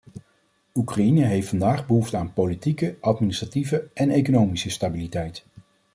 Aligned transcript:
Oekraïne 0.75 1.25
heeft 1.25 1.47
vandaag 1.47 1.87
behoefte 1.87 2.17
aan 2.17 2.33
politieke, 2.33 2.95
administratieve 3.01 3.87
en 3.93 4.09
economische 4.09 4.69
stabiliteit. 4.69 5.45